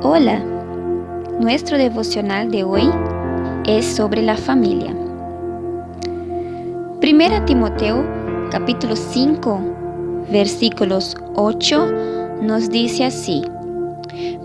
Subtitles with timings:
[0.00, 0.38] Hola,
[1.40, 2.88] nuestro devocional de hoy
[3.66, 4.94] es sobre la familia.
[7.00, 8.06] Primera Timoteo
[8.48, 9.60] capítulo 5
[10.30, 13.42] versículos 8 nos dice así,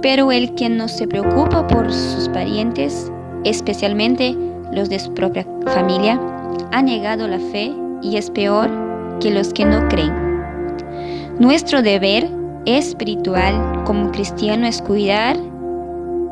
[0.00, 3.10] pero el que no se preocupa por sus parientes,
[3.42, 4.36] especialmente
[4.70, 6.20] los de su propia familia,
[6.70, 8.70] ha negado la fe y es peor
[9.18, 10.14] que los que no creen.
[11.40, 15.36] Nuestro deber espiritual como cristiano es cuidar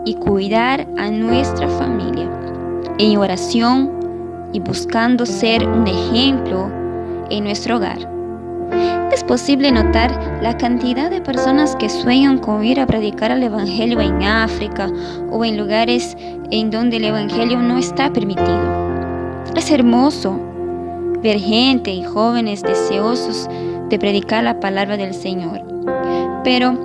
[0.05, 2.29] y cuidar a nuestra familia
[2.99, 3.91] en oración
[4.53, 6.71] y buscando ser un ejemplo
[7.31, 7.99] en nuestro hogar.
[9.13, 14.01] Es posible notar la cantidad de personas que sueñan con ir a predicar el Evangelio
[14.01, 14.91] en África
[15.31, 16.17] o en lugares
[16.51, 18.61] en donde el Evangelio no está permitido.
[19.57, 20.39] Es hermoso
[21.23, 23.49] ver gente y jóvenes deseosos
[23.89, 25.63] de predicar la palabra del Señor.
[26.51, 26.79] Pero,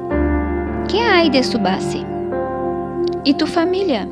[0.90, 2.05] ¿qué hay de su base?
[3.23, 4.05] ¿Y tu familia?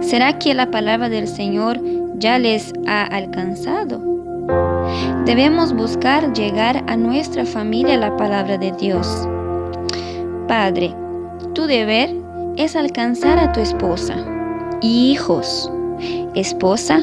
[0.00, 1.80] ¿Será que la palabra del Señor
[2.14, 4.00] ya les ha alcanzado?
[5.24, 9.28] Debemos buscar llegar a nuestra familia la palabra de Dios.
[10.46, 10.94] Padre,
[11.54, 12.14] tu deber
[12.56, 14.14] es alcanzar a tu esposa.
[14.80, 15.68] Hijos,
[16.36, 17.00] esposa,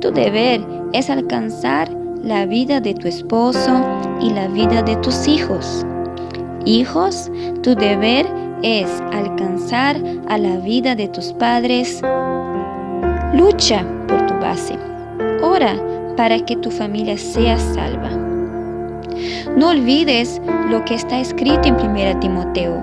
[0.00, 0.62] tu deber
[0.94, 1.90] es alcanzar
[2.22, 3.84] la vida de tu esposo
[4.18, 5.84] y la vida de tus hijos.
[6.66, 7.30] Hijos,
[7.62, 8.26] tu deber
[8.62, 12.02] es alcanzar a la vida de tus padres.
[13.34, 14.76] Lucha por tu base.
[15.42, 15.76] Ora
[16.16, 18.10] para que tu familia sea salva.
[19.56, 22.82] No olvides lo que está escrito en 1 Timoteo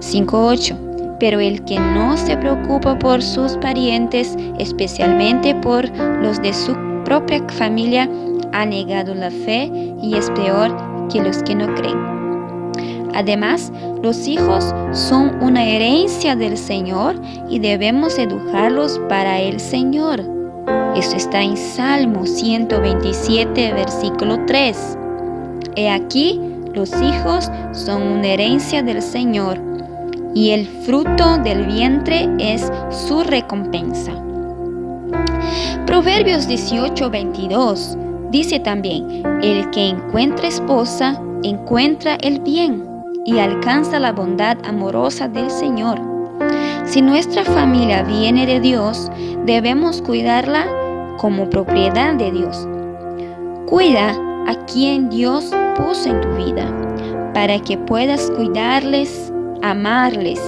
[0.00, 1.16] 5.8.
[1.20, 7.40] Pero el que no se preocupa por sus parientes, especialmente por los de su propia
[7.50, 8.10] familia,
[8.52, 9.70] ha negado la fe
[10.02, 10.76] y es peor
[11.08, 12.17] que los que no creen.
[13.18, 17.16] Además, los hijos son una herencia del Señor
[17.50, 20.22] y debemos educarlos para el Señor.
[20.94, 24.96] Eso está en Salmo 127, versículo 3.
[25.74, 26.40] He aquí,
[26.72, 29.60] los hijos son una herencia del Señor
[30.32, 34.12] y el fruto del vientre es su recompensa.
[35.86, 37.98] Proverbios 18, 22
[38.30, 42.87] dice también, el que encuentra esposa encuentra el bien
[43.24, 46.00] y alcanza la bondad amorosa del Señor.
[46.84, 49.10] Si nuestra familia viene de Dios,
[49.44, 50.66] debemos cuidarla
[51.18, 52.66] como propiedad de Dios.
[53.66, 54.14] Cuida
[54.46, 56.64] a quien Dios puso en tu vida,
[57.34, 60.40] para que puedas cuidarles, amarles,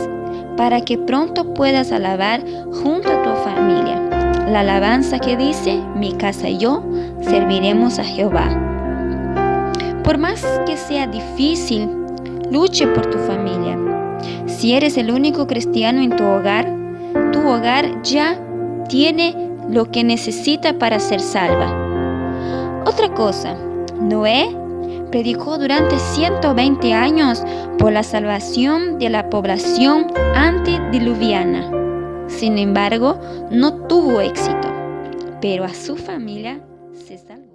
[0.57, 2.43] para que pronto puedas alabar
[2.83, 4.01] junto a tu familia.
[4.49, 6.83] La alabanza que dice, mi casa y yo
[7.21, 8.49] serviremos a Jehová.
[10.03, 11.89] Por más que sea difícil
[12.51, 13.79] Luche por tu familia.
[14.47, 16.67] Si eres el único cristiano en tu hogar,
[17.33, 18.39] tu hogar ya
[18.89, 19.35] tiene
[19.69, 22.83] lo que necesita para ser salva.
[22.85, 23.55] Otra cosa,
[24.01, 24.49] Noé
[25.11, 27.43] predicó durante 120 años
[27.79, 31.71] por la salvación de la población antediluviana.
[32.29, 33.19] Sin embargo,
[33.51, 34.69] no tuvo éxito,
[35.41, 36.61] pero a su familia
[36.93, 37.50] se salvó.